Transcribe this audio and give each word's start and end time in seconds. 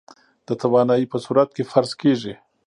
د 0.47 0.49
توانايي 0.61 1.05
په 1.11 1.17
صورت 1.25 1.49
کې 1.55 1.63
فرض 1.71 1.91
کېږي. 2.01 2.33